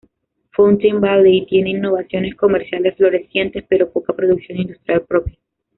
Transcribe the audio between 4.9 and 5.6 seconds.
propia.